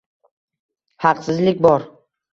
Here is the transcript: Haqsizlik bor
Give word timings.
Haqsizlik 1.05 1.63
bor 1.67 1.89